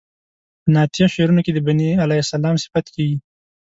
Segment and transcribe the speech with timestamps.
[0.61, 3.17] په نعتیه شعرونو کې د بني علیه السلام صفت کیږي.